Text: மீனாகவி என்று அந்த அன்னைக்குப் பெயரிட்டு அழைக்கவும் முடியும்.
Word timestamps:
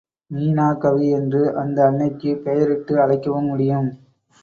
மீனாகவி 0.31 1.09
என்று 1.09 1.55
அந்த 1.55 1.85
அன்னைக்குப் 1.85 2.43
பெயரிட்டு 2.43 3.01
அழைக்கவும் 3.01 3.45
முடியும். 3.45 3.89